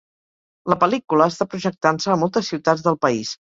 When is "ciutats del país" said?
2.55-3.37